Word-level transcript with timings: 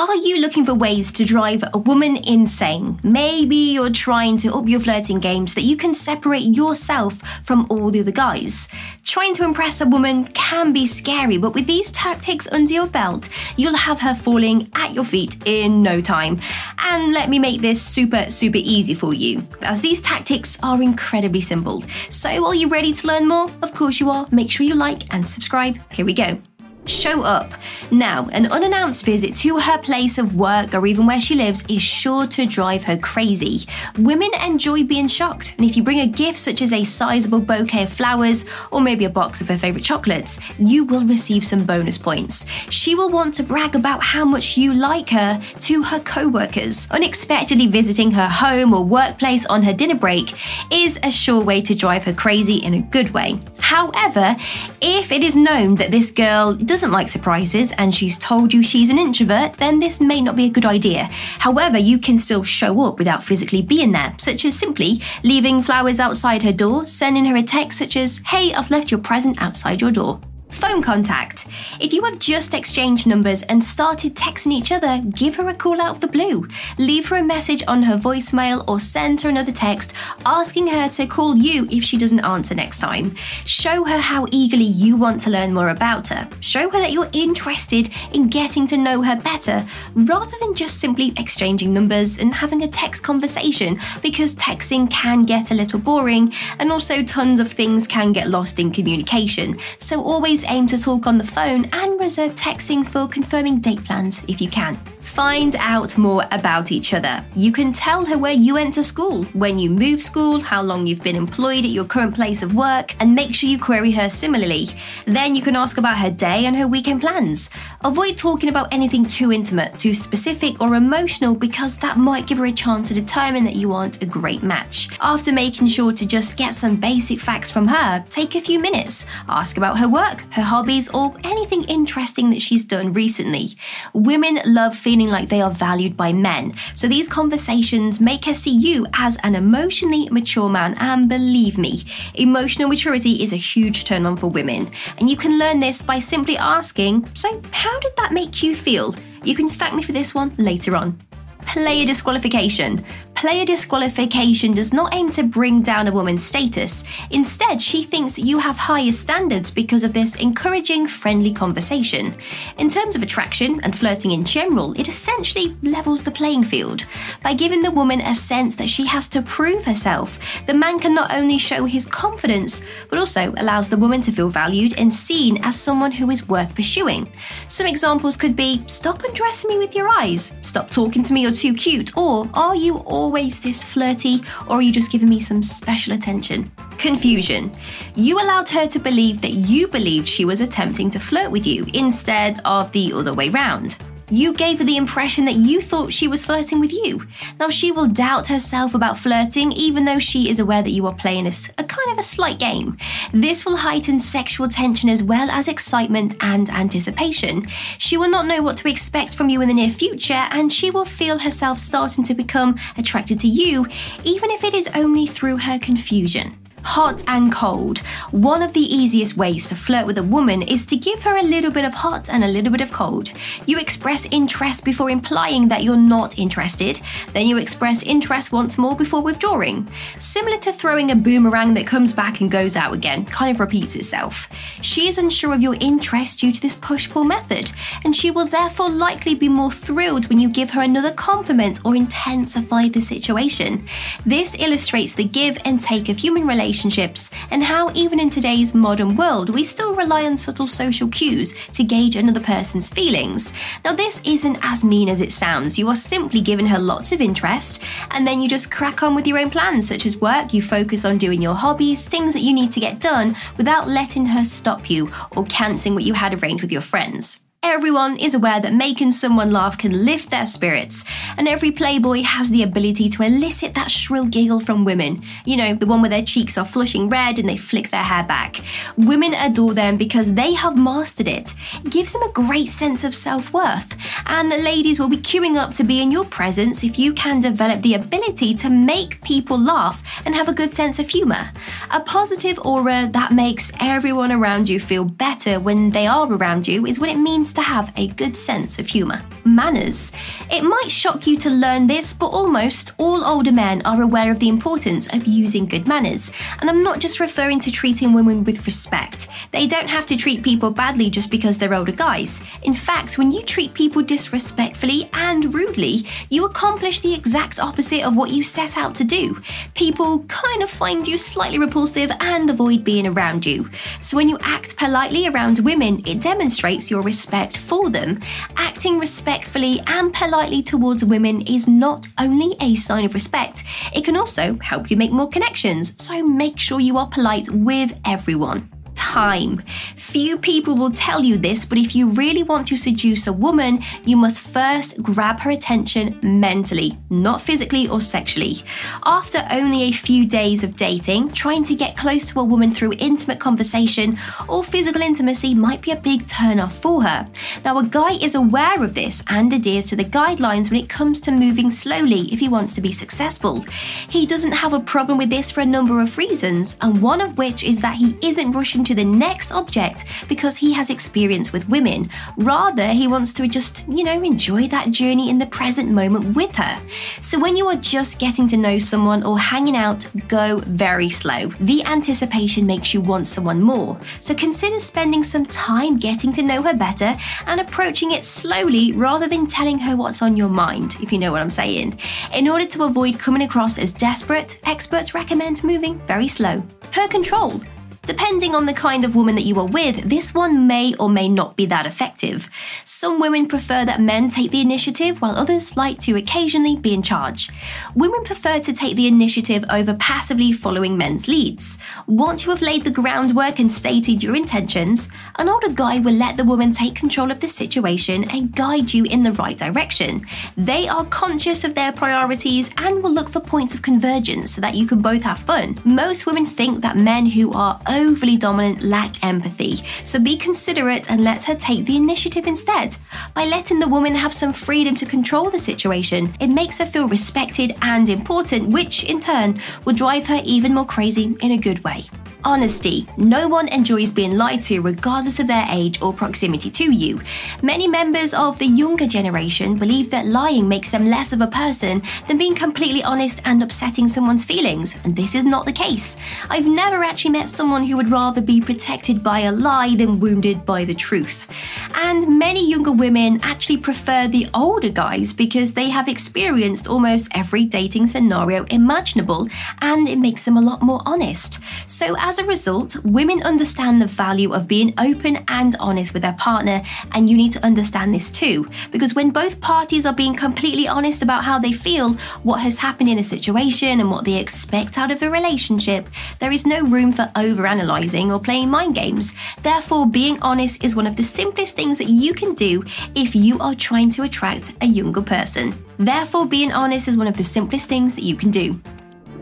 Are 0.00 0.16
you 0.16 0.40
looking 0.40 0.64
for 0.64 0.72
ways 0.72 1.12
to 1.12 1.26
drive 1.26 1.62
a 1.74 1.78
woman 1.78 2.16
insane? 2.16 2.98
Maybe 3.02 3.74
you're 3.74 3.90
trying 3.90 4.38
to 4.38 4.54
up 4.54 4.66
your 4.66 4.80
flirting 4.80 5.20
game 5.20 5.46
so 5.46 5.56
that 5.56 5.66
you 5.66 5.76
can 5.76 5.92
separate 5.92 6.56
yourself 6.56 7.20
from 7.44 7.66
all 7.68 7.90
the 7.90 8.00
other 8.00 8.10
guys. 8.10 8.70
Trying 9.04 9.34
to 9.34 9.44
impress 9.44 9.82
a 9.82 9.86
woman 9.86 10.24
can 10.28 10.72
be 10.72 10.86
scary, 10.86 11.36
but 11.36 11.52
with 11.52 11.66
these 11.66 11.92
tactics 11.92 12.48
under 12.50 12.72
your 12.72 12.86
belt, 12.86 13.28
you'll 13.58 13.76
have 13.76 14.00
her 14.00 14.14
falling 14.14 14.70
at 14.74 14.94
your 14.94 15.04
feet 15.04 15.36
in 15.46 15.82
no 15.82 16.00
time. 16.00 16.40
And 16.78 17.12
let 17.12 17.28
me 17.28 17.38
make 17.38 17.60
this 17.60 17.82
super, 17.82 18.30
super 18.30 18.58
easy 18.58 18.94
for 18.94 19.12
you, 19.12 19.46
as 19.60 19.82
these 19.82 20.00
tactics 20.00 20.58
are 20.62 20.80
incredibly 20.80 21.42
simple. 21.42 21.84
So, 22.08 22.46
are 22.46 22.54
you 22.54 22.68
ready 22.68 22.94
to 22.94 23.06
learn 23.06 23.28
more? 23.28 23.50
Of 23.62 23.74
course 23.74 24.00
you 24.00 24.08
are. 24.08 24.26
Make 24.30 24.50
sure 24.50 24.64
you 24.64 24.76
like 24.76 25.12
and 25.12 25.28
subscribe. 25.28 25.78
Here 25.92 26.06
we 26.06 26.14
go 26.14 26.40
show 26.86 27.22
up. 27.22 27.52
Now, 27.90 28.28
an 28.32 28.46
unannounced 28.46 29.04
visit 29.04 29.34
to 29.36 29.58
her 29.58 29.78
place 29.78 30.18
of 30.18 30.34
work 30.34 30.74
or 30.74 30.86
even 30.86 31.06
where 31.06 31.20
she 31.20 31.34
lives 31.34 31.64
is 31.68 31.82
sure 31.82 32.26
to 32.28 32.46
drive 32.46 32.84
her 32.84 32.96
crazy. 32.96 33.66
Women 33.98 34.30
enjoy 34.44 34.84
being 34.84 35.08
shocked, 35.08 35.54
and 35.56 35.66
if 35.66 35.76
you 35.76 35.82
bring 35.82 36.00
a 36.00 36.06
gift 36.06 36.38
such 36.38 36.62
as 36.62 36.72
a 36.72 36.84
sizable 36.84 37.40
bouquet 37.40 37.84
of 37.84 37.92
flowers 37.92 38.44
or 38.70 38.80
maybe 38.80 39.04
a 39.04 39.10
box 39.10 39.40
of 39.40 39.48
her 39.48 39.58
favourite 39.58 39.84
chocolates, 39.84 40.40
you 40.58 40.84
will 40.84 41.04
receive 41.04 41.44
some 41.44 41.64
bonus 41.64 41.98
points. 41.98 42.46
She 42.70 42.94
will 42.94 43.10
want 43.10 43.34
to 43.36 43.42
brag 43.42 43.74
about 43.74 44.02
how 44.02 44.24
much 44.24 44.56
you 44.56 44.74
like 44.74 45.10
her 45.10 45.40
to 45.60 45.82
her 45.82 46.00
co 46.00 46.28
workers. 46.28 46.88
Unexpectedly 46.90 47.66
visiting 47.66 48.10
her 48.12 48.28
home 48.28 48.72
or 48.74 48.84
workplace 48.84 49.46
on 49.46 49.62
her 49.62 49.72
dinner 49.72 49.94
break 49.94 50.34
is 50.72 50.98
a 51.02 51.10
sure 51.10 51.42
way 51.42 51.60
to 51.62 51.74
drive 51.74 52.04
her 52.04 52.12
crazy 52.12 52.56
in 52.56 52.74
a 52.74 52.80
good 52.80 53.10
way. 53.10 53.38
However, 53.58 54.36
if 54.80 55.12
it 55.12 55.22
is 55.22 55.36
known 55.36 55.76
that 55.76 55.90
this 55.90 56.10
girl 56.10 56.54
doesn't 56.70 56.92
like 56.92 57.08
surprises 57.08 57.72
and 57.78 57.92
she's 57.92 58.16
told 58.16 58.54
you 58.54 58.62
she's 58.62 58.90
an 58.90 58.96
introvert, 58.96 59.54
then 59.54 59.80
this 59.80 60.00
may 60.00 60.20
not 60.20 60.36
be 60.36 60.44
a 60.44 60.48
good 60.48 60.64
idea. 60.64 61.08
However, 61.40 61.78
you 61.78 61.98
can 61.98 62.16
still 62.16 62.44
show 62.44 62.82
up 62.82 62.96
without 62.96 63.24
physically 63.24 63.60
being 63.60 63.90
there, 63.90 64.14
such 64.18 64.44
as 64.44 64.56
simply 64.56 65.00
leaving 65.24 65.62
flowers 65.62 65.98
outside 65.98 66.44
her 66.44 66.52
door, 66.52 66.86
sending 66.86 67.24
her 67.24 67.34
a 67.34 67.42
text 67.42 67.80
such 67.80 67.96
as, 67.96 68.18
Hey, 68.24 68.54
I've 68.54 68.70
left 68.70 68.92
your 68.92 69.00
present 69.00 69.42
outside 69.42 69.80
your 69.80 69.90
door. 69.90 70.20
Phone 70.50 70.82
contact. 70.82 71.46
If 71.80 71.92
you 71.92 72.02
have 72.04 72.18
just 72.18 72.54
exchanged 72.54 73.06
numbers 73.06 73.42
and 73.44 73.62
started 73.62 74.14
texting 74.14 74.52
each 74.52 74.72
other, 74.72 75.00
give 75.14 75.36
her 75.36 75.48
a 75.48 75.54
call 75.54 75.80
out 75.80 75.92
of 75.92 76.00
the 76.00 76.08
blue. 76.08 76.46
Leave 76.76 77.08
her 77.08 77.16
a 77.16 77.22
message 77.22 77.62
on 77.68 77.82
her 77.84 77.96
voicemail 77.96 78.68
or 78.68 78.80
send 78.80 79.22
her 79.22 79.28
another 79.28 79.52
text 79.52 79.94
asking 80.26 80.66
her 80.66 80.88
to 80.88 81.06
call 81.06 81.36
you 81.36 81.66
if 81.70 81.84
she 81.84 81.96
doesn't 81.96 82.24
answer 82.24 82.54
next 82.54 82.80
time. 82.80 83.14
Show 83.44 83.84
her 83.84 83.98
how 83.98 84.26
eagerly 84.32 84.64
you 84.64 84.96
want 84.96 85.20
to 85.22 85.30
learn 85.30 85.54
more 85.54 85.70
about 85.70 86.08
her. 86.08 86.28
Show 86.40 86.68
her 86.70 86.78
that 86.78 86.92
you're 86.92 87.10
interested 87.12 87.88
in 88.12 88.28
getting 88.28 88.66
to 88.66 88.76
know 88.76 89.02
her 89.02 89.16
better 89.16 89.64
rather 89.94 90.36
than 90.40 90.54
just 90.54 90.78
simply 90.78 91.12
exchanging 91.16 91.72
numbers 91.72 92.18
and 92.18 92.34
having 92.34 92.62
a 92.62 92.68
text 92.68 93.02
conversation 93.02 93.78
because 94.02 94.34
texting 94.34 94.90
can 94.90 95.24
get 95.24 95.50
a 95.50 95.54
little 95.54 95.78
boring 95.78 96.32
and 96.58 96.70
also 96.70 97.02
tons 97.02 97.40
of 97.40 97.50
things 97.50 97.86
can 97.86 98.12
get 98.12 98.28
lost 98.28 98.58
in 98.58 98.70
communication. 98.70 99.56
So 99.78 100.02
always 100.02 100.39
aim 100.48 100.66
to 100.66 100.80
talk 100.80 101.06
on 101.06 101.18
the 101.18 101.24
phone 101.24 101.66
and 101.72 101.98
reserve 102.00 102.34
texting 102.34 102.86
for 102.86 103.06
confirming 103.06 103.60
date 103.60 103.84
plans 103.84 104.24
if 104.28 104.40
you 104.40 104.48
can. 104.48 104.78
Find 105.10 105.56
out 105.56 105.98
more 105.98 106.24
about 106.30 106.70
each 106.70 106.94
other. 106.94 107.22
You 107.34 107.50
can 107.50 107.72
tell 107.72 108.06
her 108.06 108.16
where 108.16 108.32
you 108.32 108.54
went 108.54 108.72
to 108.74 108.82
school, 108.82 109.24
when 109.34 109.58
you 109.58 109.68
moved 109.68 110.02
school, 110.02 110.40
how 110.40 110.62
long 110.62 110.86
you've 110.86 111.02
been 111.02 111.16
employed 111.16 111.64
at 111.64 111.72
your 111.72 111.84
current 111.84 112.14
place 112.14 112.42
of 112.42 112.54
work, 112.54 112.94
and 113.00 113.14
make 113.14 113.34
sure 113.34 113.50
you 113.50 113.58
query 113.58 113.90
her 113.90 114.08
similarly. 114.08 114.68
Then 115.06 115.34
you 115.34 115.42
can 115.42 115.56
ask 115.56 115.78
about 115.78 115.98
her 115.98 116.10
day 116.10 116.46
and 116.46 116.56
her 116.56 116.66
weekend 116.66 117.00
plans. 117.00 117.50
Avoid 117.82 118.16
talking 118.16 118.48
about 118.48 118.72
anything 118.72 119.04
too 119.04 119.32
intimate, 119.32 119.76
too 119.78 119.94
specific, 119.94 120.60
or 120.60 120.76
emotional 120.76 121.34
because 121.34 121.76
that 121.78 121.98
might 121.98 122.28
give 122.28 122.38
her 122.38 122.46
a 122.46 122.52
chance 122.52 122.88
to 122.88 122.94
determine 122.94 123.44
that 123.44 123.56
you 123.56 123.72
aren't 123.72 124.02
a 124.02 124.06
great 124.06 124.44
match. 124.44 124.88
After 125.00 125.32
making 125.32 125.66
sure 125.66 125.92
to 125.92 126.06
just 126.06 126.36
get 126.36 126.54
some 126.54 126.76
basic 126.76 127.18
facts 127.18 127.50
from 127.50 127.66
her, 127.66 128.04
take 128.10 128.36
a 128.36 128.40
few 128.40 128.60
minutes. 128.60 129.06
Ask 129.28 129.56
about 129.56 129.78
her 129.78 129.88
work, 129.88 130.22
her 130.32 130.42
hobbies, 130.42 130.88
or 130.90 131.14
anything 131.24 131.64
interesting 131.64 132.30
that 132.30 132.40
she's 132.40 132.64
done 132.64 132.92
recently. 132.92 133.48
Women 133.92 134.38
love 134.46 134.76
feeling 134.76 134.99
feeling 135.00 135.12
like 135.12 135.30
they 135.30 135.40
are 135.40 135.50
valued 135.50 135.96
by 135.96 136.12
men. 136.12 136.52
So 136.74 136.86
these 136.86 137.08
conversations 137.08 138.00
make 138.00 138.26
her 138.26 138.34
see 138.34 138.50
you 138.54 138.86
as 138.92 139.16
an 139.22 139.34
emotionally 139.34 140.10
mature 140.10 140.50
man, 140.50 140.74
and 140.78 141.08
believe 141.08 141.56
me, 141.56 141.82
emotional 142.14 142.68
maturity 142.68 143.22
is 143.22 143.32
a 143.32 143.36
huge 143.36 143.84
turn 143.84 144.04
on 144.04 144.16
for 144.18 144.26
women. 144.28 144.70
And 144.98 145.08
you 145.08 145.16
can 145.16 145.38
learn 145.38 145.58
this 145.58 145.80
by 145.80 146.00
simply 146.00 146.36
asking, 146.36 147.08
So, 147.14 147.40
how 147.50 147.80
did 147.80 147.92
that 147.96 148.12
make 148.12 148.42
you 148.42 148.54
feel? 148.54 148.94
You 149.24 149.34
can 149.34 149.48
thank 149.48 149.74
me 149.74 149.82
for 149.82 149.92
this 149.92 150.14
one 150.14 150.34
later 150.36 150.76
on. 150.76 150.98
Player 151.46 151.86
disqualification. 151.86 152.84
Player 153.20 153.44
disqualification 153.44 154.54
does 154.54 154.72
not 154.72 154.94
aim 154.94 155.10
to 155.10 155.22
bring 155.22 155.60
down 155.60 155.86
a 155.86 155.92
woman's 155.92 156.24
status. 156.24 156.84
Instead, 157.10 157.60
she 157.60 157.82
thinks 157.82 158.18
you 158.18 158.38
have 158.38 158.56
higher 158.56 158.92
standards 158.92 159.50
because 159.50 159.84
of 159.84 159.92
this 159.92 160.16
encouraging, 160.16 160.86
friendly 160.86 161.30
conversation. 161.30 162.14
In 162.56 162.70
terms 162.70 162.96
of 162.96 163.02
attraction 163.02 163.60
and 163.60 163.78
flirting 163.78 164.12
in 164.12 164.24
general, 164.24 164.72
it 164.72 164.88
essentially 164.88 165.54
levels 165.62 166.02
the 166.02 166.10
playing 166.10 166.44
field. 166.44 166.86
By 167.22 167.34
giving 167.34 167.60
the 167.60 167.70
woman 167.70 168.00
a 168.00 168.14
sense 168.14 168.56
that 168.56 168.70
she 168.70 168.86
has 168.86 169.06
to 169.08 169.20
prove 169.20 169.64
herself, 169.64 170.18
the 170.46 170.54
man 170.54 170.78
can 170.78 170.94
not 170.94 171.12
only 171.12 171.36
show 171.36 171.66
his 171.66 171.86
confidence, 171.86 172.62
but 172.88 172.98
also 172.98 173.34
allows 173.36 173.68
the 173.68 173.76
woman 173.76 174.00
to 174.00 174.12
feel 174.12 174.30
valued 174.30 174.78
and 174.78 174.90
seen 174.90 175.44
as 175.44 175.60
someone 175.60 175.92
who 175.92 176.10
is 176.10 176.26
worth 176.26 176.54
pursuing. 176.54 177.06
Some 177.48 177.66
examples 177.66 178.16
could 178.16 178.34
be 178.34 178.62
stop 178.66 179.04
undressing 179.04 179.50
me 179.50 179.58
with 179.58 179.74
your 179.74 179.90
eyes, 179.90 180.32
stop 180.40 180.70
talking 180.70 181.02
to 181.02 181.12
me 181.12 181.20
you're 181.20 181.32
too 181.32 181.52
cute? 181.52 181.94
Or 181.98 182.26
are 182.32 182.56
you 182.56 182.78
always 183.10 183.40
this 183.40 183.64
flirty? 183.64 184.20
Or 184.46 184.58
are 184.58 184.62
you 184.62 184.70
just 184.70 184.92
giving 184.92 185.08
me 185.08 185.18
some 185.18 185.42
special 185.42 185.94
attention? 185.94 186.48
Confusion. 186.78 187.50
You 187.96 188.20
allowed 188.20 188.48
her 188.50 188.68
to 188.68 188.78
believe 188.78 189.20
that 189.22 189.32
you 189.32 189.66
believed 189.66 190.06
she 190.06 190.24
was 190.24 190.40
attempting 190.40 190.90
to 190.90 191.00
flirt 191.00 191.28
with 191.28 191.44
you 191.44 191.66
instead 191.74 192.38
of 192.44 192.70
the 192.70 192.92
other 192.92 193.12
way 193.12 193.28
round. 193.28 193.78
You 194.10 194.32
gave 194.32 194.58
her 194.58 194.64
the 194.64 194.76
impression 194.76 195.24
that 195.26 195.36
you 195.36 195.60
thought 195.60 195.92
she 195.92 196.08
was 196.08 196.24
flirting 196.24 196.58
with 196.58 196.72
you. 196.72 197.06
Now, 197.38 197.48
she 197.48 197.70
will 197.70 197.86
doubt 197.86 198.26
herself 198.26 198.74
about 198.74 198.98
flirting, 198.98 199.52
even 199.52 199.84
though 199.84 200.00
she 200.00 200.28
is 200.28 200.40
aware 200.40 200.62
that 200.62 200.70
you 200.70 200.84
are 200.86 200.94
playing 200.94 201.26
a, 201.26 201.32
a, 201.58 201.64
kind 201.64 201.92
of 201.92 201.98
a 201.98 202.02
slight 202.02 202.40
game. 202.40 202.76
This 203.12 203.44
will 203.44 203.56
heighten 203.56 204.00
sexual 204.00 204.48
tension 204.48 204.88
as 204.88 205.02
well 205.02 205.30
as 205.30 205.46
excitement 205.46 206.16
and 206.20 206.50
anticipation. 206.50 207.46
She 207.78 207.96
will 207.96 208.10
not 208.10 208.26
know 208.26 208.42
what 208.42 208.56
to 208.58 208.68
expect 208.68 209.14
from 209.14 209.28
you 209.28 209.40
in 209.42 209.48
the 209.48 209.54
near 209.54 209.70
future, 209.70 210.26
and 210.30 210.52
she 210.52 210.70
will 210.70 210.84
feel 210.84 211.20
herself 211.20 211.58
starting 211.58 212.02
to 212.04 212.14
become 212.14 212.56
attracted 212.76 213.20
to 213.20 213.28
you, 213.28 213.66
even 214.02 214.30
if 214.30 214.42
it 214.42 214.54
is 214.54 214.68
only 214.74 215.06
through 215.06 215.36
her 215.36 215.58
confusion 215.58 216.36
hot 216.62 217.02
and 217.06 217.32
cold. 217.32 217.78
One 218.10 218.42
of 218.42 218.52
the 218.52 218.60
easiest 218.60 219.16
ways 219.16 219.48
to 219.48 219.54
flirt 219.54 219.86
with 219.86 219.98
a 219.98 220.02
woman 220.02 220.42
is 220.42 220.66
to 220.66 220.76
give 220.76 221.02
her 221.02 221.16
a 221.16 221.22
little 221.22 221.50
bit 221.50 221.64
of 221.64 221.72
hot 221.72 222.08
and 222.10 222.22
a 222.22 222.28
little 222.28 222.52
bit 222.52 222.60
of 222.60 222.72
cold. 222.72 223.12
You 223.46 223.58
express 223.58 224.06
interest 224.10 224.64
before 224.64 224.90
implying 224.90 225.48
that 225.48 225.62
you're 225.62 225.76
not 225.76 226.18
interested, 226.18 226.80
then 227.12 227.26
you 227.26 227.38
express 227.38 227.82
interest 227.82 228.32
once 228.32 228.58
more 228.58 228.76
before 228.76 229.02
withdrawing. 229.02 229.68
Similar 229.98 230.38
to 230.38 230.52
throwing 230.52 230.90
a 230.90 230.96
boomerang 230.96 231.54
that 231.54 231.66
comes 231.66 231.92
back 231.92 232.20
and 232.20 232.30
goes 232.30 232.56
out 232.56 232.74
again, 232.74 233.04
kind 233.06 233.30
of 233.30 233.40
repeats 233.40 233.76
itself. 233.76 234.28
She 234.60 234.88
is 234.88 234.98
unsure 234.98 235.34
of 235.34 235.42
your 235.42 235.56
interest 235.60 236.20
due 236.20 236.32
to 236.32 236.40
this 236.40 236.56
push 236.56 236.90
pull 236.90 237.04
method, 237.04 237.50
and 237.84 237.94
she 237.94 238.10
will 238.10 238.26
therefore 238.26 238.70
likely 238.70 239.14
be 239.14 239.28
more 239.28 239.50
thrilled 239.50 240.08
when 240.08 240.18
you 240.18 240.28
give 240.28 240.50
her 240.50 240.62
another 240.62 240.92
compliment 240.92 241.60
or 241.64 241.74
intensify 241.74 242.68
the 242.68 242.80
situation. 242.80 243.66
This 244.04 244.36
illustrates 244.38 244.94
the 244.94 245.04
give 245.04 245.38
and 245.44 245.60
take 245.60 245.88
of 245.88 245.98
human 245.98 246.26
relationships 246.26 246.49
relationships, 246.50 247.12
and 247.30 247.44
how, 247.44 247.70
even 247.74 248.00
in 248.00 248.10
today's 248.10 248.54
modern 248.54 248.96
world, 248.96 249.30
we 249.30 249.44
still 249.44 249.72
rely 249.76 250.04
on 250.04 250.16
subtle 250.16 250.48
social 250.48 250.88
cues 250.88 251.32
to 251.52 251.62
gauge 251.62 251.94
another 251.94 252.18
person's 252.18 252.68
feelings. 252.68 253.32
Now, 253.64 253.72
this 253.72 254.02
isn't 254.04 254.38
as 254.42 254.64
mean 254.64 254.88
as 254.88 255.00
it 255.00 255.12
sounds. 255.12 255.60
You 255.60 255.68
are 255.68 255.76
simply 255.76 256.20
giving 256.20 256.46
her 256.46 256.58
lots 256.58 256.90
of 256.90 257.00
interest, 257.00 257.62
and 257.92 258.04
then 258.04 258.20
you 258.20 258.28
just 258.28 258.50
crack 258.50 258.82
on 258.82 258.96
with 258.96 259.06
your 259.06 259.20
own 259.20 259.30
plans, 259.30 259.68
such 259.68 259.86
as 259.86 260.00
work, 260.00 260.34
you 260.34 260.42
focus 260.42 260.84
on 260.84 260.98
doing 260.98 261.22
your 261.22 261.36
hobbies, 261.36 261.86
things 261.86 262.14
that 262.14 262.26
you 262.26 262.32
need 262.32 262.50
to 262.50 262.58
get 262.58 262.80
done, 262.80 263.14
without 263.36 263.68
letting 263.68 264.06
her 264.06 264.24
stop 264.24 264.68
you 264.68 264.90
or 265.16 265.24
cancelling 265.26 265.76
what 265.76 265.84
you 265.84 265.94
had 265.94 266.20
arranged 266.20 266.42
with 266.42 266.50
your 266.50 266.62
friends. 266.62 267.20
Everyone 267.42 267.96
is 267.96 268.12
aware 268.12 268.38
that 268.38 268.52
making 268.52 268.92
someone 268.92 269.32
laugh 269.32 269.56
can 269.56 269.86
lift 269.86 270.10
their 270.10 270.26
spirits, 270.26 270.84
and 271.16 271.26
every 271.26 271.50
Playboy 271.50 272.02
has 272.02 272.28
the 272.28 272.42
ability 272.42 272.86
to 272.90 273.02
elicit 273.02 273.54
that 273.54 273.70
shrill 273.70 274.04
giggle 274.04 274.40
from 274.40 274.66
women. 274.66 275.02
You 275.24 275.38
know, 275.38 275.54
the 275.54 275.64
one 275.64 275.80
where 275.80 275.88
their 275.88 276.04
cheeks 276.04 276.36
are 276.36 276.44
flushing 276.44 276.90
red 276.90 277.18
and 277.18 277.26
they 277.26 277.38
flick 277.38 277.70
their 277.70 277.82
hair 277.82 278.04
back. 278.04 278.42
Women 278.76 279.14
adore 279.14 279.54
them 279.54 279.76
because 279.76 280.12
they 280.12 280.34
have 280.34 280.58
mastered 280.58 281.08
it. 281.08 281.34
It 281.64 281.70
gives 281.70 281.92
them 281.92 282.02
a 282.02 282.12
great 282.12 282.48
sense 282.48 282.84
of 282.84 282.94
self 282.94 283.32
worth, 283.32 283.74
and 284.04 284.30
the 284.30 284.36
ladies 284.36 284.78
will 284.78 284.90
be 284.90 284.98
queuing 284.98 285.36
up 285.36 285.54
to 285.54 285.64
be 285.64 285.80
in 285.80 285.90
your 285.90 286.04
presence 286.04 286.62
if 286.62 286.78
you 286.78 286.92
can 286.92 287.20
develop 287.20 287.62
the 287.62 287.72
ability 287.72 288.34
to 288.34 288.50
make 288.50 289.00
people 289.02 289.38
laugh 289.38 289.82
and 290.04 290.14
have 290.14 290.28
a 290.28 290.34
good 290.34 290.52
sense 290.52 290.78
of 290.78 290.90
humour. 290.90 291.32
A 291.70 291.80
positive 291.80 292.38
aura 292.44 292.86
that 292.92 293.14
makes 293.14 293.50
everyone 293.60 294.12
around 294.12 294.46
you 294.50 294.60
feel 294.60 294.84
better 294.84 295.40
when 295.40 295.70
they 295.70 295.86
are 295.86 296.12
around 296.12 296.46
you 296.46 296.66
is 296.66 296.78
what 296.78 296.90
it 296.90 296.98
means 296.98 297.29
to 297.34 297.42
have 297.42 297.72
a 297.76 297.88
good 297.88 298.16
sense 298.16 298.58
of 298.58 298.66
humour. 298.66 299.02
Manners. 299.24 299.92
It 300.30 300.42
might 300.42 300.70
shock 300.70 301.06
you 301.06 301.16
to 301.18 301.30
learn 301.30 301.66
this, 301.66 301.92
but 301.92 302.06
almost 302.06 302.72
all 302.78 303.04
older 303.04 303.32
men 303.32 303.62
are 303.66 303.82
aware 303.82 304.10
of 304.10 304.18
the 304.18 304.28
importance 304.28 304.86
of 304.92 305.06
using 305.06 305.46
good 305.46 305.68
manners. 305.68 306.10
And 306.40 306.48
I'm 306.48 306.62
not 306.62 306.80
just 306.80 307.00
referring 307.00 307.40
to 307.40 307.50
treating 307.50 307.92
women 307.92 308.24
with 308.24 308.46
respect. 308.46 309.08
They 309.32 309.46
don't 309.46 309.68
have 309.68 309.86
to 309.86 309.96
treat 309.96 310.22
people 310.22 310.50
badly 310.50 310.90
just 310.90 311.10
because 311.10 311.38
they're 311.38 311.54
older 311.54 311.72
guys. 311.72 312.22
In 312.42 312.54
fact, 312.54 312.98
when 312.98 313.12
you 313.12 313.22
treat 313.22 313.54
people 313.54 313.82
disrespectfully 313.82 314.88
and 314.92 315.34
rudely, 315.34 315.78
you 316.08 316.24
accomplish 316.24 316.80
the 316.80 316.94
exact 316.94 317.38
opposite 317.38 317.82
of 317.82 317.96
what 317.96 318.10
you 318.10 318.22
set 318.22 318.56
out 318.56 318.74
to 318.76 318.84
do. 318.84 319.20
People 319.54 320.00
kind 320.04 320.42
of 320.42 320.50
find 320.50 320.88
you 320.88 320.96
slightly 320.96 321.38
repulsive 321.38 321.90
and 322.00 322.30
avoid 322.30 322.64
being 322.64 322.86
around 322.86 323.26
you. 323.26 323.48
So 323.80 323.96
when 323.96 324.08
you 324.08 324.18
act 324.22 324.56
politely 324.56 325.06
around 325.06 325.38
women, 325.40 325.80
it 325.86 326.00
demonstrates 326.00 326.70
your 326.70 326.82
respect 326.82 327.19
for 327.28 327.70
them. 327.70 328.00
Acting 328.36 328.78
respectfully 328.78 329.60
and 329.66 329.92
politely 329.92 330.42
towards 330.42 330.84
women 330.84 331.20
is 331.22 331.48
not 331.48 331.86
only 331.98 332.36
a 332.40 332.54
sign 332.54 332.84
of 332.84 332.94
respect, 332.94 333.44
it 333.74 333.84
can 333.84 333.96
also 333.96 334.38
help 334.38 334.70
you 334.70 334.76
make 334.76 334.92
more 334.92 335.08
connections. 335.08 335.74
So 335.82 336.02
make 336.02 336.38
sure 336.38 336.60
you 336.60 336.78
are 336.78 336.88
polite 336.88 337.28
with 337.30 337.78
everyone 337.84 338.48
time. 338.90 339.38
Few 339.76 340.18
people 340.18 340.56
will 340.56 340.72
tell 340.72 341.04
you 341.04 341.16
this, 341.16 341.44
but 341.44 341.58
if 341.58 341.76
you 341.76 341.90
really 341.90 342.24
want 342.24 342.48
to 342.48 342.56
seduce 342.56 343.06
a 343.06 343.12
woman, 343.12 343.60
you 343.84 343.96
must 343.96 344.20
first 344.20 344.82
grab 344.82 345.20
her 345.20 345.30
attention 345.30 345.98
mentally, 346.02 346.76
not 346.90 347.20
physically 347.20 347.68
or 347.68 347.80
sexually. 347.80 348.36
After 348.84 349.24
only 349.30 349.62
a 349.62 349.72
few 349.72 350.04
days 350.06 350.42
of 350.42 350.56
dating, 350.56 351.12
trying 351.12 351.44
to 351.44 351.54
get 351.54 351.76
close 351.76 352.04
to 352.06 352.20
a 352.20 352.24
woman 352.24 352.50
through 352.50 352.74
intimate 352.78 353.20
conversation 353.20 353.96
or 354.28 354.42
physical 354.42 354.82
intimacy 354.82 355.34
might 355.34 355.62
be 355.62 355.70
a 355.70 355.76
big 355.90 356.08
turn 356.08 356.40
off 356.40 356.56
for 356.60 356.82
her. 356.82 357.08
Now, 357.44 357.58
a 357.58 357.64
guy 357.64 357.92
is 357.92 358.16
aware 358.16 358.62
of 358.64 358.74
this 358.74 359.04
and 359.06 359.32
adheres 359.32 359.66
to 359.66 359.76
the 359.76 359.84
guidelines 359.84 360.50
when 360.50 360.60
it 360.60 360.68
comes 360.68 361.00
to 361.02 361.12
moving 361.12 361.50
slowly 361.50 362.02
if 362.12 362.18
he 362.18 362.28
wants 362.28 362.54
to 362.54 362.60
be 362.60 362.72
successful. 362.72 363.42
He 363.88 364.04
doesn't 364.04 364.32
have 364.42 364.52
a 364.52 364.66
problem 364.74 364.98
with 364.98 365.10
this 365.10 365.30
for 365.30 365.42
a 365.42 365.54
number 365.56 365.80
of 365.80 365.96
reasons, 365.96 366.56
and 366.60 366.82
one 366.82 367.00
of 367.00 367.16
which 367.16 367.44
is 367.44 367.60
that 367.60 367.76
he 367.76 367.96
isn't 368.02 368.32
rushing 368.32 368.64
to 368.64 368.74
the 368.74 368.79
next 368.84 369.32
object 369.32 369.84
because 370.08 370.36
he 370.36 370.52
has 370.52 370.70
experience 370.70 371.32
with 371.32 371.48
women. 371.48 371.90
Rather, 372.16 372.68
he 372.68 372.86
wants 372.86 373.12
to 373.14 373.28
just, 373.28 373.68
you 373.68 373.84
know, 373.84 374.02
enjoy 374.02 374.48
that 374.48 374.70
journey 374.70 375.10
in 375.10 375.18
the 375.18 375.26
present 375.26 375.70
moment 375.70 376.16
with 376.16 376.34
her. 376.36 376.60
So 377.00 377.18
when 377.18 377.36
you 377.36 377.46
are 377.48 377.56
just 377.56 377.98
getting 377.98 378.28
to 378.28 378.36
know 378.36 378.58
someone 378.58 379.02
or 379.02 379.18
hanging 379.18 379.56
out, 379.56 379.86
go 380.08 380.38
very 380.40 380.88
slow. 380.88 381.28
The 381.40 381.64
anticipation 381.64 382.46
makes 382.46 382.74
you 382.74 382.80
want 382.80 383.08
someone 383.08 383.42
more. 383.42 383.78
So 384.00 384.14
consider 384.14 384.58
spending 384.58 385.02
some 385.02 385.26
time 385.26 385.78
getting 385.78 386.12
to 386.12 386.22
know 386.22 386.42
her 386.42 386.54
better 386.54 386.96
and 387.26 387.40
approaching 387.40 387.92
it 387.92 388.04
slowly 388.04 388.72
rather 388.72 389.08
than 389.08 389.26
telling 389.26 389.58
her 389.58 389.76
what's 389.76 390.02
on 390.02 390.16
your 390.16 390.28
mind, 390.28 390.76
if 390.80 390.92
you 390.92 390.98
know 390.98 391.12
what 391.12 391.20
I'm 391.20 391.30
saying. 391.30 391.78
In 392.14 392.28
order 392.28 392.46
to 392.46 392.64
avoid 392.64 392.98
coming 392.98 393.22
across 393.22 393.58
as 393.58 393.72
desperate, 393.72 394.38
experts 394.44 394.94
recommend 394.94 395.44
moving 395.44 395.78
very 395.80 396.08
slow. 396.08 396.42
Her 396.72 396.88
control. 396.88 397.40
Depending 397.82 398.34
on 398.34 398.44
the 398.44 398.52
kind 398.52 398.84
of 398.84 398.94
woman 398.94 399.14
that 399.14 399.24
you 399.24 399.38
are 399.40 399.46
with, 399.46 399.88
this 399.88 400.12
one 400.12 400.46
may 400.46 400.74
or 400.74 400.90
may 400.90 401.08
not 401.08 401.34
be 401.34 401.46
that 401.46 401.64
effective. 401.64 402.28
Some 402.64 403.00
women 403.00 403.26
prefer 403.26 403.64
that 403.64 403.80
men 403.80 404.10
take 404.10 404.30
the 404.30 404.42
initiative, 404.42 405.00
while 405.00 405.16
others 405.16 405.56
like 405.56 405.78
to 405.80 405.96
occasionally 405.96 406.56
be 406.56 406.74
in 406.74 406.82
charge. 406.82 407.30
Women 407.74 408.04
prefer 408.04 408.38
to 408.40 408.52
take 408.52 408.76
the 408.76 408.86
initiative 408.86 409.44
over 409.50 409.74
passively 409.74 410.30
following 410.30 410.76
men's 410.76 411.08
leads. 411.08 411.58
Once 411.86 412.24
you 412.24 412.30
have 412.30 412.42
laid 412.42 412.64
the 412.64 412.70
groundwork 412.70 413.38
and 413.38 413.50
stated 413.50 414.02
your 414.02 414.14
intentions, 414.14 414.90
an 415.16 415.30
older 415.30 415.48
guy 415.48 415.78
will 415.80 415.94
let 415.94 416.16
the 416.16 416.24
woman 416.24 416.52
take 416.52 416.74
control 416.74 417.10
of 417.10 417.20
the 417.20 417.28
situation 417.28 418.04
and 418.10 418.36
guide 418.36 418.74
you 418.74 418.84
in 418.84 419.02
the 419.02 419.12
right 419.12 419.38
direction. 419.38 420.06
They 420.36 420.68
are 420.68 420.84
conscious 420.84 421.44
of 421.44 421.54
their 421.54 421.72
priorities 421.72 422.50
and 422.58 422.82
will 422.82 422.92
look 422.92 423.08
for 423.08 423.20
points 423.20 423.54
of 423.54 423.62
convergence 423.62 424.32
so 424.32 424.42
that 424.42 424.54
you 424.54 424.66
can 424.66 424.82
both 424.82 425.02
have 425.02 425.18
fun. 425.18 425.58
Most 425.64 426.04
women 426.04 426.26
think 426.26 426.60
that 426.60 426.76
men 426.76 427.06
who 427.06 427.32
are 427.32 427.58
overly 427.70 428.16
dominant 428.16 428.62
lack 428.62 429.02
empathy, 429.04 429.56
so 429.84 429.98
be 429.98 430.16
considerate 430.16 430.90
and 430.90 431.02
let 431.02 431.24
her 431.24 431.34
take 431.34 431.64
the 431.64 431.76
initiative 431.76 432.26
instead. 432.26 432.76
By 433.14 433.24
letting 433.24 433.58
the 433.58 433.68
woman 433.68 433.94
have 433.94 434.12
some 434.12 434.32
freedom 434.32 434.74
to 434.76 434.86
control 434.86 435.30
the 435.30 435.38
situation, 435.38 436.12
it 436.20 436.28
makes 436.28 436.58
her 436.58 436.66
feel 436.66 436.88
respected 436.88 437.52
and 437.62 437.88
important, 437.88 438.48
which 438.48 438.84
in 438.84 439.00
turn 439.00 439.40
will 439.64 439.74
drive 439.74 440.06
her 440.06 440.20
even 440.24 440.54
more 440.54 440.66
crazy 440.66 441.16
in 441.20 441.32
a 441.32 441.38
good 441.38 441.62
way. 441.64 441.84
Honesty. 442.22 442.86
No 442.98 443.28
one 443.28 443.48
enjoys 443.48 443.90
being 443.90 444.16
lied 444.16 444.42
to, 444.42 444.60
regardless 444.60 445.20
of 445.20 445.26
their 445.26 445.46
age 445.48 445.80
or 445.80 445.92
proximity 445.92 446.50
to 446.50 446.70
you. 446.70 447.00
Many 447.42 447.66
members 447.66 448.12
of 448.12 448.38
the 448.38 448.46
younger 448.46 448.86
generation 448.86 449.56
believe 449.56 449.90
that 449.90 450.06
lying 450.06 450.46
makes 450.46 450.70
them 450.70 450.86
less 450.86 451.14
of 451.14 451.22
a 451.22 451.26
person 451.26 451.82
than 452.08 452.18
being 452.18 452.34
completely 452.34 452.82
honest 452.82 453.22
and 453.24 453.42
upsetting 453.42 453.88
someone's 453.88 454.24
feelings, 454.24 454.76
and 454.84 454.94
this 454.94 455.14
is 455.14 455.24
not 455.24 455.46
the 455.46 455.52
case. 455.52 455.96
I've 456.28 456.46
never 456.46 456.84
actually 456.84 457.12
met 457.12 457.28
someone 457.28 457.59
who 457.64 457.76
would 457.76 457.90
rather 457.90 458.20
be 458.20 458.40
protected 458.40 459.02
by 459.02 459.20
a 459.20 459.32
lie 459.32 459.74
than 459.76 460.00
wounded 460.00 460.44
by 460.44 460.64
the 460.64 460.74
truth. 460.74 461.28
And 461.74 462.18
many 462.18 462.48
younger 462.48 462.72
women 462.72 463.20
actually 463.22 463.58
prefer 463.58 464.08
the 464.08 464.28
older 464.34 464.68
guys 464.68 465.12
because 465.12 465.54
they 465.54 465.68
have 465.70 465.88
experienced 465.88 466.66
almost 466.66 467.08
every 467.14 467.44
dating 467.44 467.86
scenario 467.86 468.44
imaginable, 468.44 469.28
and 469.60 469.88
it 469.88 469.98
makes 469.98 470.24
them 470.24 470.36
a 470.36 470.40
lot 470.40 470.62
more 470.62 470.82
honest. 470.86 471.40
So, 471.66 471.94
as 471.98 472.18
a 472.18 472.24
result, 472.24 472.76
women 472.84 473.22
understand 473.22 473.80
the 473.80 473.86
value 473.86 474.32
of 474.32 474.48
being 474.48 474.74
open 474.78 475.24
and 475.28 475.56
honest 475.60 475.92
with 475.92 476.02
their 476.02 476.14
partner, 476.14 476.62
and 476.92 477.08
you 477.08 477.16
need 477.16 477.32
to 477.32 477.44
understand 477.44 477.94
this 477.94 478.10
too. 478.10 478.48
Because 478.70 478.94
when 478.94 479.10
both 479.10 479.40
parties 479.40 479.86
are 479.86 479.94
being 479.94 480.14
completely 480.14 480.66
honest 480.68 481.02
about 481.02 481.24
how 481.24 481.38
they 481.38 481.52
feel, 481.52 481.94
what 482.22 482.40
has 482.40 482.58
happened 482.58 482.88
in 482.88 482.98
a 482.98 483.02
situation, 483.02 483.80
and 483.80 483.90
what 483.90 484.04
they 484.04 484.18
expect 484.18 484.78
out 484.78 484.90
of 484.90 485.00
the 485.00 485.10
relationship, 485.10 485.88
there 486.18 486.32
is 486.32 486.46
no 486.46 486.62
room 486.62 486.92
for 486.92 487.10
overanalyzing 487.50 488.12
or 488.12 488.20
playing 488.20 488.50
mind 488.50 488.74
games. 488.74 489.12
Therefore, 489.42 489.86
being 489.86 490.20
honest 490.22 490.62
is 490.64 490.74
one 490.74 490.86
of 490.86 490.96
the 490.96 491.02
simplest 491.02 491.56
things 491.56 491.78
that 491.78 491.88
you 491.88 492.14
can 492.14 492.34
do 492.34 492.64
if 492.94 493.14
you 493.14 493.38
are 493.38 493.54
trying 493.54 493.90
to 493.90 494.02
attract 494.02 494.52
a 494.60 494.66
younger 494.66 495.02
person. 495.02 495.54
Therefore, 495.78 496.26
being 496.26 496.52
honest 496.52 496.88
is 496.88 496.96
one 496.96 497.06
of 497.06 497.16
the 497.16 497.24
simplest 497.24 497.68
things 497.68 497.94
that 497.94 498.04
you 498.04 498.16
can 498.16 498.30
do 498.30 498.60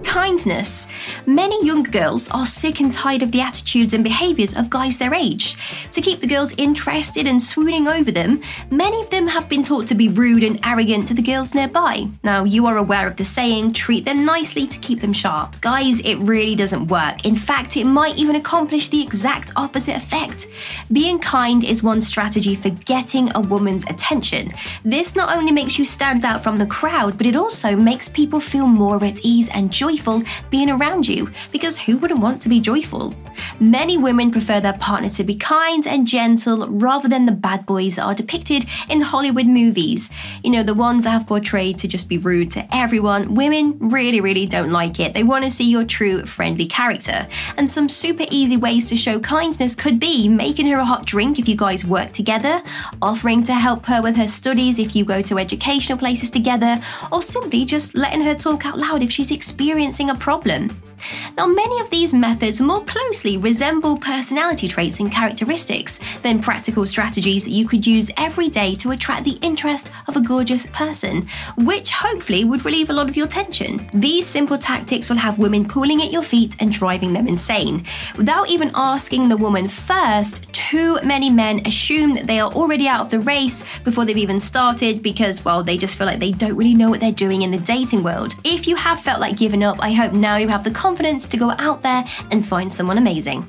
kindness. 0.05 0.89
Many 1.27 1.65
young 1.65 1.83
girls 1.83 2.29
are 2.31 2.47
sick 2.47 2.81
and 2.81 2.93
tired 2.93 3.23
of 3.23 3.31
the 3.31 3.41
attitudes 3.41 3.93
and 3.93 4.03
behaviours 4.03 4.57
of 4.57 4.71
guys 4.71 4.97
their 4.99 5.15
age. 5.15 5.57
To 5.93 6.01
keep 6.01 6.21
the 6.21 6.27
girls 6.27 6.55
interested 6.57 7.27
and 7.27 7.41
swooning 7.41 7.87
over 7.87 8.11
them, 8.11 8.41
many 8.71 9.01
of 9.01 9.11
them 9.11 9.29
have 9.29 9.49
been 9.49 9.63
taught 9.63 9.87
to 9.89 9.95
be 9.95 10.09
rude 10.09 10.43
and 10.43 10.59
arrogant 10.65 11.07
to 11.09 11.15
the 11.15 11.23
girls 11.23 11.55
nearby. 11.55 12.09
Now, 12.25 12.45
you 12.45 12.67
are 12.67 12.79
aware 12.79 13.07
of 13.07 13.17
the 13.17 13.25
saying, 13.25 13.75
treat 13.75 14.05
them 14.07 14.25
nicely 14.25 14.67
to 14.67 14.79
keep 14.79 15.01
them 15.01 15.13
sharp. 15.13 15.61
Guys, 15.61 16.01
it 16.01 16.17
really 16.17 16.57
doesn't 16.57 16.89
work. 16.89 17.25
In 17.27 17.37
fact, 17.37 17.77
it 17.77 17.85
might 17.85 18.17
even 18.17 18.37
accomplish 18.37 18.89
the 18.89 19.03
exact 19.03 19.53
opposite 19.57 19.97
effect. 19.97 20.49
Being 20.91 21.19
kind 21.19 21.65
is 21.65 21.83
one 21.83 22.01
strategy 22.01 22.55
for 22.55 22.71
getting 22.71 23.31
a 23.35 23.41
woman's 23.41 23.85
attention. 23.85 24.51
This 24.85 25.15
not 25.15 25.37
only 25.37 25.53
makes 25.53 25.79
you 25.79 25.85
stand 25.85 26.25
out 26.25 26.43
from 26.43 26.57
the 26.57 26.67
crowd, 26.67 27.19
but 27.19 27.27
it 27.27 27.37
also 27.37 27.77
makes 27.77 28.09
people 28.09 28.41
feel 28.41 28.67
more 28.67 29.05
at 29.05 29.21
ease 29.23 29.51
and 29.51 29.71
joyful 29.71 29.98
joyful 29.99 30.23
being 30.51 30.71
around 30.71 31.09
you, 31.09 31.31
because 31.51 31.77
who 31.79 31.99
wouldn't 31.99 32.21
want 32.21 32.41
to 32.43 32.49
be 32.49 32.61
joyful? 32.61 33.15
Many 33.61 33.99
women 33.99 34.31
prefer 34.31 34.61
their 34.61 34.75
partner 34.75 35.09
to 35.11 35.25
be 35.25 35.35
kind 35.35 35.87
and 35.87 36.07
gentle 36.07 36.67
rather 36.69 37.09
than 37.09 37.27
the 37.27 37.33
bad 37.33 37.67
boys 37.67 37.97
that 37.97 38.05
are 38.05 38.15
depicted 38.15 38.65
in 38.89 39.01
Hollywood 39.01 39.47
movies. 39.47 40.11
You 40.45 40.51
know, 40.51 40.63
the 40.63 40.75
ones 40.75 41.05
that 41.05 41.11
have 41.11 41.27
portrayed 41.27 41.79
to 41.79 41.89
just 41.89 42.09
be 42.09 42.19
rude 42.19 42.51
to 42.53 42.67
everyone. 42.75 43.35
Women 43.35 43.77
really, 43.81 44.21
really 44.21 44.47
don't 44.47 44.71
like 44.71 45.01
it. 45.01 45.15
They 45.15 45.25
want 45.25 45.45
to 45.45 45.51
see 45.51 45.69
your 45.69 45.85
true 45.85 46.25
friendly 46.25 46.67
character. 46.67 47.27
And 47.57 47.69
some 47.69 47.89
super 47.89 48.27
easy 48.31 48.57
ways 48.57 48.89
to 48.89 48.97
show 48.97 49.19
kindness 49.19 49.75
could 49.75 49.99
be 49.99 50.29
making 50.29 50.67
her 50.67 50.79
a 50.79 50.85
hot 50.85 51.07
drink 51.07 51.39
if 51.39 51.49
you 51.49 51.57
guys 51.57 51.85
work 51.85 52.13
together, 52.13 52.63
offering 53.03 53.43
to 53.45 53.55
help 53.55 53.87
her 53.87 54.01
with 54.03 54.17
her 54.17 54.27
studies 54.27 54.79
if 54.79 54.95
you 54.95 55.05
go 55.05 55.23
to 55.23 55.39
educational 55.39 55.99
places 55.99 56.31
together, 56.31 56.81
or 57.13 57.23
simply 57.23 57.65
just 57.65 57.95
letting 57.97 58.21
her 58.21 58.35
talk 58.35 58.67
out 58.67 58.79
loud 58.79 59.03
if 59.03 59.11
she's 59.11 59.31
experiencing 59.31 59.78
experiencing 59.79 60.11
a 60.11 60.15
problem. 60.17 60.88
Now, 61.37 61.47
many 61.47 61.81
of 61.81 61.91
these 61.91 62.13
methods 62.13 62.61
more 62.61 62.85
closely 62.85 63.37
resemble 63.37 63.97
personality 63.97 64.69
traits 64.69 65.01
and 65.01 65.11
characteristics 65.11 66.01
than 66.23 66.41
practical 66.41 66.87
strategies 66.87 67.45
that 67.45 67.53
you 67.53 67.67
could 67.67 67.87
use 67.87 68.11
every 68.17 68.49
day 68.49 68.75
to 68.77 68.91
attract 68.91 69.25
the 69.25 69.39
interest 69.43 69.91
of 70.07 70.17
a 70.17 70.21
gorgeous 70.21 70.67
person, 70.67 71.29
which 71.57 71.91
hopefully 71.91 72.45
would 72.45 72.65
relieve 72.65 72.91
a 72.91 72.93
lot 72.93 73.09
of 73.09 73.17
your 73.17 73.27
tension. 73.27 73.89
These 73.95 74.27
simple 74.27 74.59
tactics 74.59 75.09
will 75.09 75.17
have 75.17 75.39
women 75.39 75.67
pulling 75.67 76.03
at 76.03 76.13
your 76.13 76.23
feet 76.23 76.57
and 76.61 76.73
driving 76.73 77.13
them 77.13 77.29
insane. 77.29 77.85
Without 78.17 78.49
even 78.49 78.71
asking 78.75 79.29
the 79.29 79.37
woman 79.37 79.69
first, 79.69 80.53
too 80.53 80.99
many 81.03 81.31
men 81.31 81.67
assume 81.67 82.15
that 82.15 82.27
they 82.27 82.41
are 82.41 82.53
already 82.53 82.89
out 82.89 83.01
of 83.01 83.11
the 83.11 83.21
race 83.21 83.63
before 83.85 84.05
they've 84.05 84.19
even 84.19 84.41
started 84.41 85.03
because, 85.03 85.45
well, 85.45 85.63
they 85.63 85.79
just 85.79 85.97
feel 85.97 86.07
like 86.07 86.21
they 86.21 86.33
don't 86.33 86.57
really 86.57 86.75
know 86.75 86.91
what 86.91 87.01
they're 87.01 87.13
doing 87.13 87.43
in 87.43 87.51
the 87.51 87.59
dating 87.59 88.03
world. 88.03 88.35
If 88.45 88.67
you 88.67 88.77
have 88.77 89.01
felt 89.01 89.21
like 89.21 89.37
giving 89.37 89.65
up, 89.65 89.79
I 89.81 89.93
hope 89.93 90.13
now 90.13 90.37
you 90.37 90.49
have 90.49 90.65
the 90.65 90.71
confidence 90.89 91.27
to 91.27 91.37
go 91.37 91.51
out 91.59 91.83
there 91.83 92.03
and 92.31 92.47
find 92.47 92.73
someone 92.73 92.97
amazing. 92.97 93.47